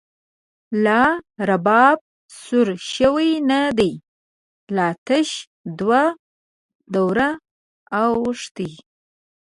لا 0.85 1.01
رباب 1.49 1.97
سور 2.41 2.67
شوی 2.93 3.31
نه 3.49 3.61
دی، 3.77 3.91
لا 4.75 4.87
تش 5.07 5.29
دوه 5.79 6.03
دوره 6.93 7.29
او 7.99 8.11
ښتی 8.41 8.69